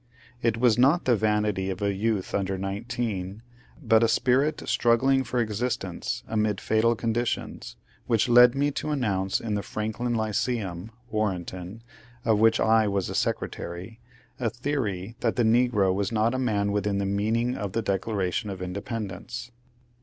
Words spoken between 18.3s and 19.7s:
of Independence.